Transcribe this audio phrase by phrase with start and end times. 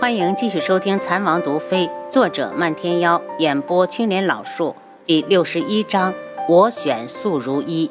[0.00, 6.14] 欢迎继续收听《残王毒妃》，作者漫天妖，演播青莲老树，第六十一章。
[6.48, 7.90] 我选素如一。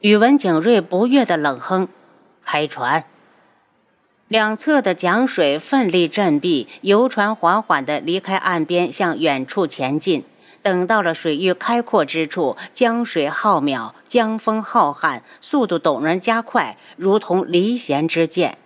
[0.00, 1.86] 宇文景睿不悦的冷哼
[2.44, 3.04] ：“开船。”
[4.26, 10.24] 两侧的桨水奋力振臂，游船缓缓地离开岸边，向远处前进。
[10.60, 18.58] 等到了水域开阔之处，江水浩渺，江风浩瀚，速度陡然加快，如同离弦之箭。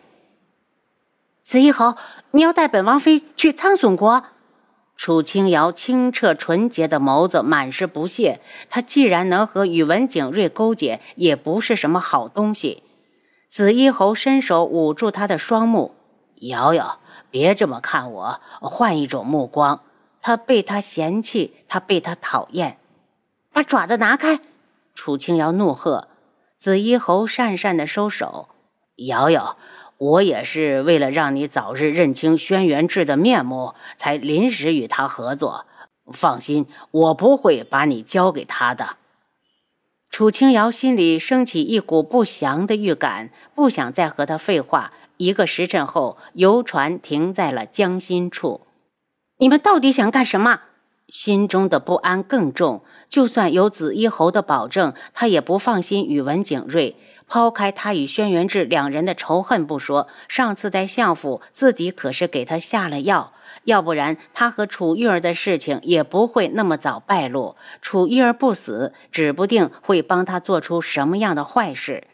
[1.47, 1.95] 子怡侯，
[2.33, 4.25] 你要带本王妃去苍隼国？
[4.97, 8.41] 楚清瑶清澈纯洁的眸子满是不屑。
[8.69, 12.83] 他既然能和宇文景睿勾结，也不是什么好东西。
[13.49, 15.95] 紫衣侯伸手捂住他的双目
[16.51, 16.99] ：“瑶瑶，
[17.31, 19.83] 别这么看我，换一种目光。”
[20.21, 22.81] 他被他嫌弃，他被他讨厌。
[23.53, 24.41] 把爪子拿开！
[24.93, 26.09] 楚清瑶怒喝。
[26.57, 28.49] 紫衣侯讪讪的收手
[29.07, 29.57] ：“瑶瑶。”
[29.99, 35.67] 我也是为了让你早日认清轩辕志的面目，才临时与他合作。
[36.13, 38.97] 放心，我不会把你交给他的。
[40.11, 44.93] 楚清瑶心里升起一股不祥的预感，不想再和他废话。
[45.17, 48.67] 一个时辰后，游船停在了江心处。
[49.39, 50.61] 你们到底想干什么？
[51.09, 52.83] 心中的不安更重。
[53.09, 56.97] 就算有紫衣侯的保证，他也不放心宇文景睿。
[57.29, 63.33] 抛开他与轩辕志两人的仇恨不说，上次在相府，自己可是给他下了药，
[63.65, 67.57] 要不然他和楚玉儿的事情也不会那么早败露。
[67.83, 72.07] 楚玉儿不死，指不定会帮他做出什么样的坏事。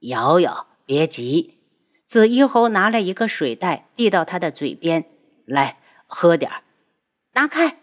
[0.00, 1.54] 瑶瑶，别急。
[2.04, 5.06] 紫衣侯拿了一个水袋，递到他的嘴边，
[5.44, 6.50] 来喝点。
[7.32, 7.78] 拿开。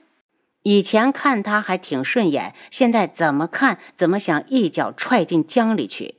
[0.63, 6.15] 以前看他还挺顺眼，现在怎么看怎么想一脚踹进江里去。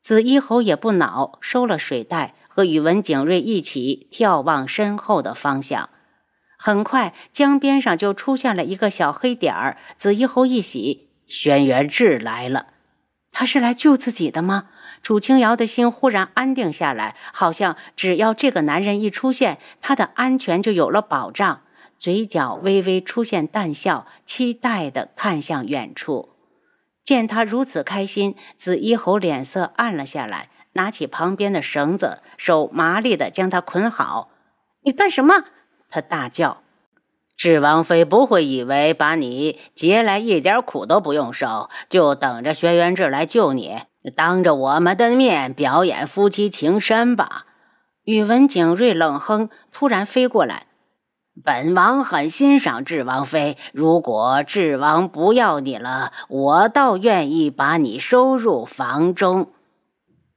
[0.00, 5.88] 紫衣侯也不恼，收了水袋，和宇文景睿一起眺望身后的方向。
[6.58, 9.76] 很快，江边上就出现了一个小黑点儿。
[9.96, 12.68] 紫衣侯一喜，轩辕志来了，
[13.30, 14.68] 他是来救自己的吗？
[15.02, 21.60] 楚清瑶的心忽然安定下来，好像只要这个男人一出现，他的安全就有了保障。
[21.98, 26.30] 嘴角微微出现淡笑，期待地看向远处。
[27.02, 34.30] 见他如此开心，紫衣侯脸色暗了下来，拿起旁边的绳子，手麻利地将他捆好。
[34.82, 35.44] 你干什么？
[35.88, 36.62] 他大叫。
[37.36, 43.82] 智王妃不会以为把你劫来一点苦都不用受，就等着轩辕志来救你，
[44.16, 47.46] 当着我们的面表演夫妻情深吧？
[48.04, 50.66] 宇文景睿冷哼，突然飞过来。
[51.44, 59.50] 本王很欣赏智王妃，如果智王不要你了，我倒愿意把你收入房中。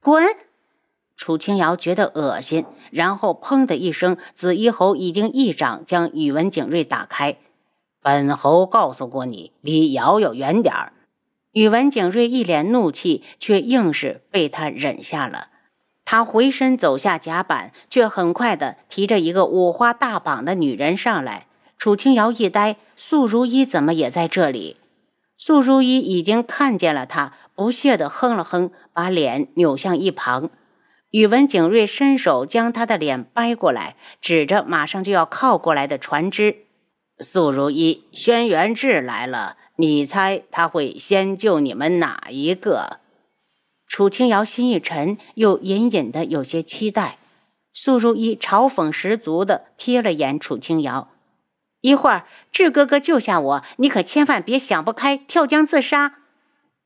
[0.01, 0.25] 滚！
[1.15, 7.37] 楚清瑶觉得恶心，然后砰的一声，紫衣侯已经一掌将宇文景睿打开。
[8.01, 10.93] 本侯告诉过你，离瑶瑶远点儿。
[11.53, 15.47] 宇文景睿一脸怒气，却硬是被他忍下了。
[16.11, 21.45] 他回身走下甲板，却很快的提着一个五花大绑的女人上来。
[21.77, 24.77] 楚清瑶一呆，素如一怎么也在这里？
[25.37, 30.49] 素如一已经看见了他，不屑的哼了哼，把脸扭向一旁。
[31.11, 36.65] 宇文景睿伸手将他的脸掰过来，指着马上就要靠过来的船只
[37.21, 42.97] ：“素如一，轩辕志来了，你猜他会先救你们哪一个？”
[43.89, 47.17] 楚清瑶心一沉，又隐隐的有些期待。
[47.73, 51.09] 素如意嘲讽十足的瞥了眼楚清瑶
[51.81, 56.19] ：“一会儿智哥哥救下我，你可千万别想不开跳江自杀。”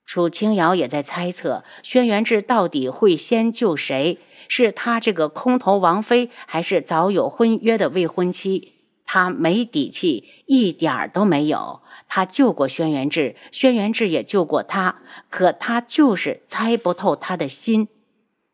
[0.08, 4.18] 楚清瑶也在猜测，轩辕志到底会先救谁？
[4.48, 8.74] 是他这个空头王妃，还是早有婚约的未婚妻？
[9.14, 11.84] 他没底气，一点儿都没有。
[12.08, 17.90] 他救过轩辕志，轩辕志也救过他，可他就是猜不透他的心。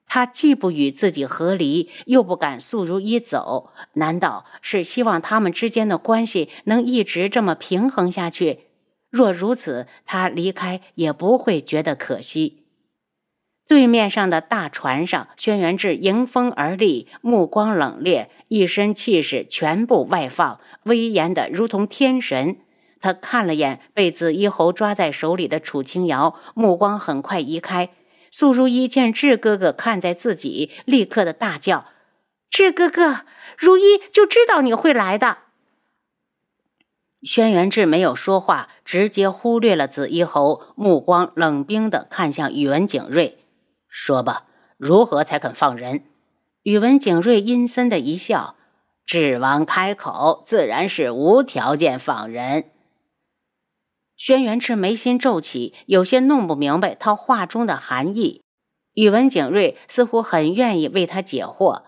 [0.06, 3.72] 他既不与自己和离，又不敢素如一走。
[3.94, 8.66] 难道是希望他们之间的关系能一直这么平衡下去？
[9.10, 12.66] 若如此，他离开也不会觉得可惜。
[13.70, 22.58] 对面上的大船上，轩辕志迎风而立，目光冷冽，一身气势全部外放，威严的如同天神。
[23.00, 27.92] 他看了眼被紫衣侯抓在手里的楚清瑶，目光很快移开。
[28.32, 31.86] 素如一见志哥哥看在自己，立刻的大叫
[32.50, 33.18] ：“志哥哥，
[33.56, 35.38] 如一就知道你会来的。”
[37.22, 43.39] 轩辕志没有说话，直接忽略了紫衣侯，目光冷冰的看向宇文景睿。
[43.90, 44.46] 说吧，
[44.78, 46.04] 如何才肯放人？
[46.64, 48.56] 宇文景睿阴森的一笑
[49.06, 52.66] ：“智王开口，自然是无条件放人。”
[54.16, 58.42] 轩辕志眉心皱起，有些弄不明白他话中的含义。
[58.94, 61.84] 宇文景睿似乎很愿意为他解惑。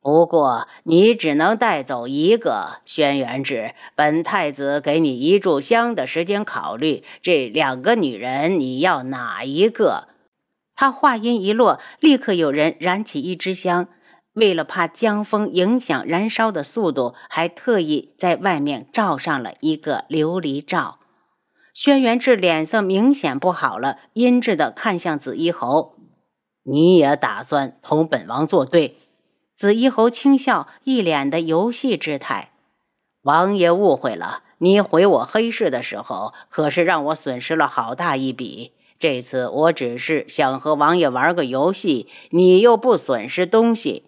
[0.00, 2.80] 不过，你只能带走一个。
[2.84, 10.08] 轩辕志，本太子给你一炷香的时间考虑，这两个女人，你要哪一个？
[10.74, 13.88] 他话音一落，立刻有人燃起一支香。
[14.34, 20.98] 为了怕江风影响燃烧的速度，还特意在外面罩上了一个琉璃罩。
[21.74, 25.96] 轩辕志脸色明显不好了，阴鸷的看向紫衣侯
[26.64, 28.96] ：“你也打算同本王作对？”
[29.54, 32.52] 紫衣侯轻笑，一脸的游戏之态
[33.22, 38.72] ：“王爷误会了，你毁我黑市的时候，可是让我损失了好大一笔。
[39.02, 44.04] 这次我只是想和王爷玩个游戏，你又不损失东西。”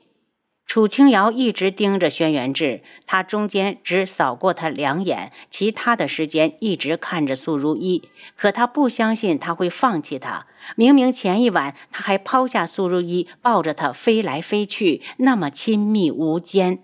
[0.64, 8.08] 楚清瑶一直盯着轩辕志，他中间只扫过他两眼，其他的时间一直看着素如一。
[8.36, 10.46] 可他不相信他会放弃他。
[10.76, 16.78] 明明前一晚他还抛下素如一，抱着他飞来飞去，那么亲密无间。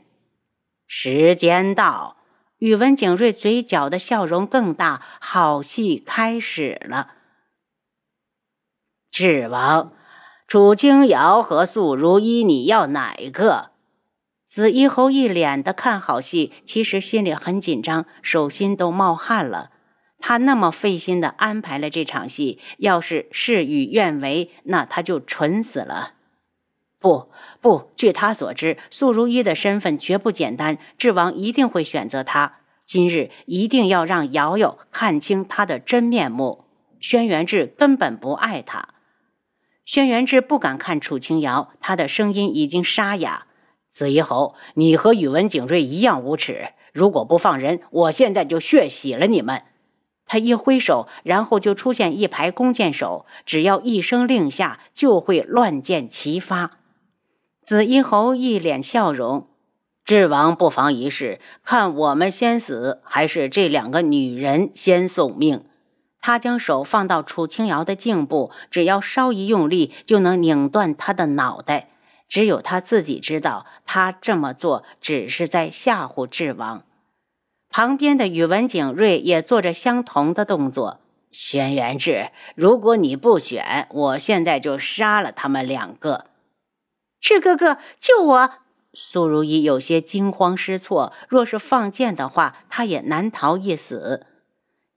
[0.89, 2.17] 时间到，
[2.59, 7.13] 宇文景睿嘴角的笑容更大，好戏开始了。
[9.11, 9.93] 智王，
[10.47, 13.71] 楚清瑶和素如一，你要哪个？
[14.47, 19.71] 紫衣侯一脸的看好戏，其实心里很紧张，手心都冒汗了。
[20.21, 26.13] 他那么费心的安排了这场戏，要是事与愿违，那他就蠢死了。
[27.01, 27.29] 不
[27.61, 32.59] 不，据他所知，素如一的身份绝不简单，智王一定会选择他。
[32.85, 36.65] 今日一定要让瑶瑶看清他的真面目。
[37.01, 38.89] 轩辕志根本不爱他。
[39.93, 43.49] 轩辕志不敢看楚清瑶，他的声音已经沙哑。
[43.89, 46.69] 紫衣侯，你和宇文景睿一样无耻！
[46.93, 49.65] 如果不放人，我现在就血洗了你们！
[50.27, 56.79] 他一挥手，然后就出现一排弓箭手，只要一声令下，就会乱箭齐发。
[57.65, 59.49] 紫衣侯一脸笑容
[60.07, 65.65] ：“智王不妨一试，看我们先死，还是这两个女人先送命？”
[66.21, 71.89] 他将手放到楚清瑶的颈部，只要稍一用力，就能拧断她的脑袋。
[72.29, 76.85] 只有他自己知道，他这么做只是在吓唬智王。
[77.69, 81.01] 旁边的宇文景睿也做着相同的动作。
[81.33, 86.27] 轩辕志，如果你不选，我现在就杀了他们两个。
[87.21, 88.51] 志哥哥，救我！
[88.93, 91.13] 苏如意有些惊慌失措。
[91.29, 94.27] 若是放箭的话，他也难逃一死。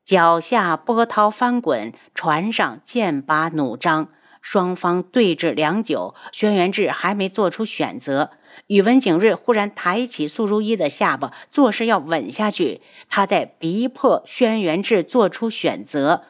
[0.04, 4.10] 脚下波涛翻滚，船上剑拔弩张。
[4.42, 8.32] 双方对峙良久，轩辕志还没做出选择。
[8.68, 12.82] 宇文景睿忽然抬起苏如意的下巴，作势要吻下去。
[13.10, 16.24] 他在逼迫轩辕志做出选择。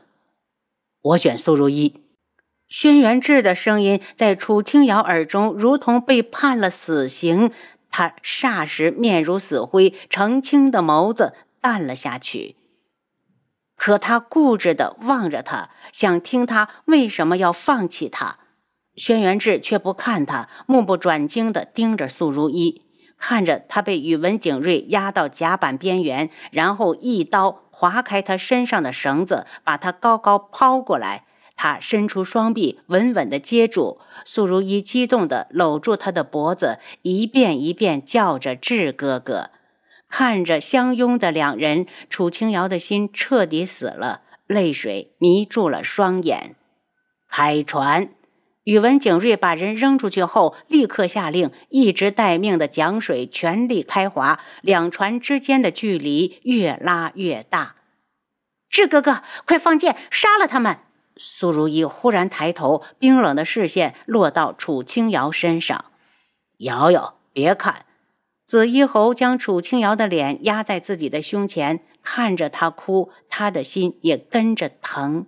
[1.01, 2.03] 我选苏如意。
[2.69, 7.51] 轩辕志的声音在楚清瑶耳中如同被判了死刑。
[7.89, 12.55] 他霎时面如死灰，澄清的眸子淡了下去。
[13.85, 18.38] 可他固执地望着他，想听他为什么要放弃他。
[18.95, 22.83] 轩辕志却不看他，目不转睛地盯着素如一，
[23.18, 31.25] 看着他被宇文景睿压到甲板边缘，然后一刀划开他身上的绳子，把他高高抛过来。
[31.57, 39.49] 他伸出双臂，稳稳地接住素如一，激动地搂住他的脖子，一遍一遍叫着“志哥哥”。
[40.15, 46.55] 看着相拥的两人，楚清瑶的心彻底死了，泪水迷住了双眼。
[47.27, 48.09] 开船！
[48.65, 57.77] 宇文景睿把人扔出去后，立刻下令，一直待命的桨水全力开划，两船之间的距离越拉越大。
[58.69, 60.77] 志哥哥，快放箭，杀了他们！
[61.17, 65.85] 苏如意忽然抬头，冰冷的视线落到楚清瑶身上。
[66.59, 67.87] 瑶瑶，别看。
[68.45, 75.26] 紫衣侯将楚清瑶的脸压在自己的胸前，看着她哭，他的心也跟着疼。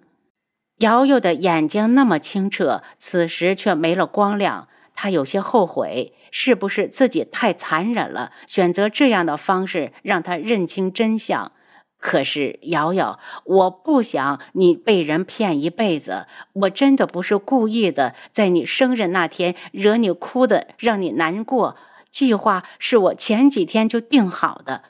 [0.79, 4.67] 瑶瑶的眼睛那么清澈，此时却没了光亮。
[4.93, 11.51] 他有些后悔，是不是自己太残忍了，选择这样的方式让他认清真相？
[11.97, 16.27] 可是瑶瑶，我不想你被人骗一辈子。
[16.53, 21.77] 我真的不是故意的，在你生日那天惹你哭的，让你难过。
[22.15, 24.85] 计划是我前几天就定好的，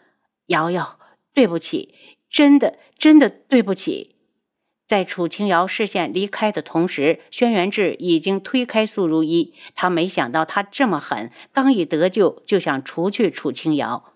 [0.46, 1.00] 瑶瑶，
[1.34, 1.96] 对不起，
[2.30, 4.16] 真的真的对不起。
[4.86, 9.56] 在楚清瑶视线离开的同时，轩辕志已经推开苏如意。
[9.74, 14.14] 他没想到他这么狠，刚一得救就想除去楚清瑶。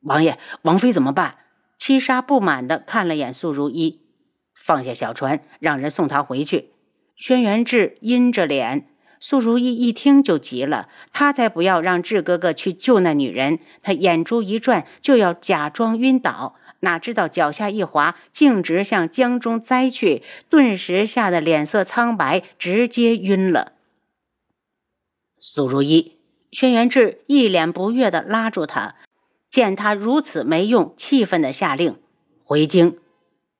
[0.00, 1.38] 王爷，王妃怎么办？
[1.78, 4.00] 七杀不满地看了眼苏如意，
[4.52, 6.72] 放下小船，让人送她回去。
[7.14, 8.88] 轩辕志阴着脸。
[9.28, 13.58] 苏如意一听就急了，他才不要让志哥哥去救那女人。
[13.82, 23.72] 他眼珠一转，就要假装晕倒，哪知道脚下一滑，径直向江中栽去，顿时吓得脸色苍白，直接晕了。
[25.40, 26.18] 苏如意，
[26.52, 28.94] 轩辕志一脸不悦地拉住他，
[29.50, 31.96] 见他如此没用，气愤地下令
[32.44, 32.96] 回京。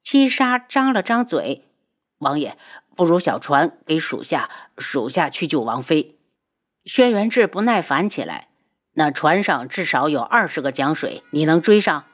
[0.04, 1.64] 七杀张了张嘴，
[2.18, 2.56] 王爷。
[2.94, 6.16] 不如小船给属下，属下去救王妃。
[6.84, 8.48] 轩辕志不耐烦起来。
[8.94, 12.04] 那船上至少有二十个江水，你能追上？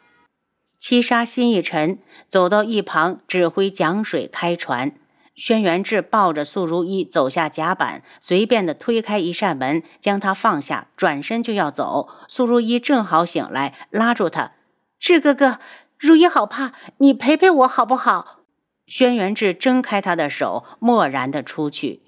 [0.76, 4.92] 七杀心一沉，走到一旁指挥江水开船。
[5.37, 12.09] 轩辕志抱着素如意走下甲板，随便的推开一扇门，将她放下，转身就要走。
[12.26, 14.52] 素如意正好醒来，拉住他
[14.99, 15.61] ：“志哥哥，
[15.97, 18.40] 如意好怕，你陪陪我好不好？”
[18.86, 22.02] 轩辕志挣开他的手，漠然的出去。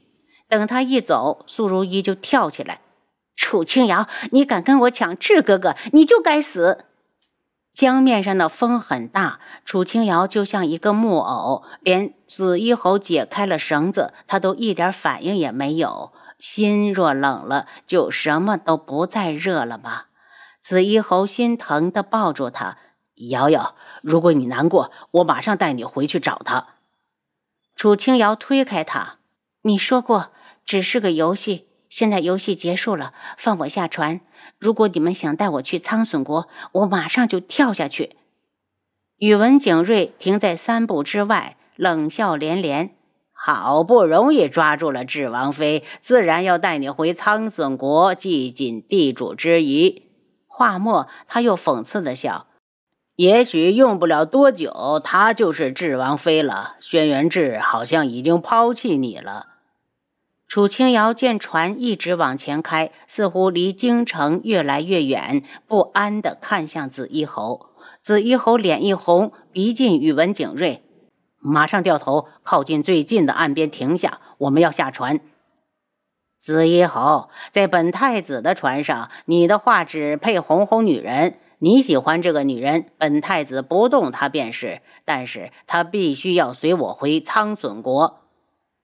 [0.49, 2.81] 等他一走，苏如意就跳起来
[3.35, 6.85] ：“楚清瑶，你敢跟我抢志哥哥，你就该死！”
[7.75, 16.13] 江面上的风很大，楚清瑶就像一个木偶，连紫衣侯解开了绳子，他都一点反应也没有。
[16.39, 20.05] 心若冷了，就什么都不再热了吗？
[20.61, 22.79] 紫衣侯心疼的抱住他
[23.17, 26.69] ：“瑶瑶，如果你难过，我马上带你回去找他。”
[27.77, 29.19] 楚清瑶推开他
[29.63, 30.31] ：“你说过
[30.65, 34.21] 只是个游戏，现在游戏结束了，放我下船。
[34.59, 38.17] 如果你们想带我去苍隼国，我马上就跳下去。”
[39.19, 42.97] 宇文景睿停在三步之外，冷笑连连
[43.33, 50.11] ：“好不容易抓住了智王妃，自然要带你回苍隼国，祭尽地主之谊。”
[50.47, 52.47] 话末，他又讽刺的笑。
[53.17, 56.75] 也许用不了多久，她就是智王妃了。
[56.81, 59.49] 轩辕志好像已经抛弃你了。
[60.49, 67.71] 楚清瑶见船一直往前开，似乎离京城越来越远，不安地看向紫衣侯。
[68.01, 70.83] 紫衣侯脸一红，逼近宇文景睿，
[71.39, 75.21] 马上掉头靠近最近的岸边停下，我们要下船。
[76.37, 81.39] 紫衣侯，在本太子的船上，你的话只配哄哄女人。
[81.59, 88.21] 你喜欢这个女人，本太子不动她便是，但是她必须要随我回苍隼国。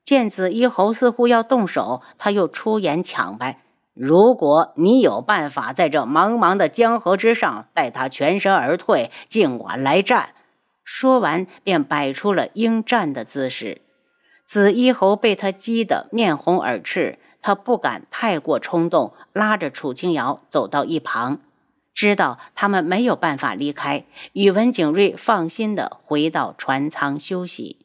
[0.05, 3.61] 见紫衣侯似乎要动手，他又出言抢白
[3.95, 10.31] ：“如果你有办法在这茫茫的江河之上带她全身而退，尽管来战。”
[10.83, 13.83] 说完便摆出了应战的姿势。
[14.45, 21.39] 紫衣侯被他激得面红耳赤，他不敢太过冲动，拉着楚清瑶走到一旁。
[22.01, 27.77] 知道他们没有办法离开，宇文景睿放心的回到船舱休息。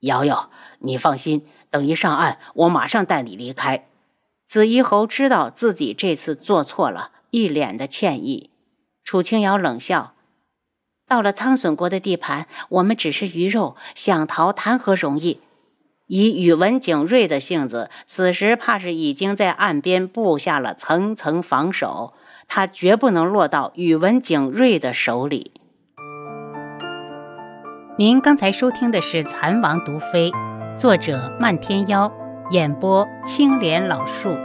[0.00, 3.86] 瑶瑶，你放心，等一上岸，我马上带你离开。
[4.44, 8.50] 紫衣侯知道自己这次做错了，一脸的歉意。
[9.02, 10.12] 楚清瑶冷笑
[11.08, 15.40] ：“到了苍隼国的地盘，我们只是鱼肉，想逃谈何容易？”
[16.06, 22.12] 以宇文景睿的性子，此时怕是已经在岸边布下了层层防守。
[22.52, 25.52] 他绝不能落到宇文景睿的手里。
[27.96, 30.32] 您刚才收听的是《蚕王毒妃》，
[30.76, 32.12] 作者漫天妖，
[32.50, 34.36] 演播青莲老树。